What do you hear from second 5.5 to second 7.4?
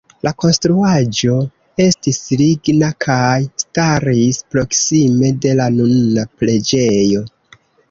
la nuna preĝejo.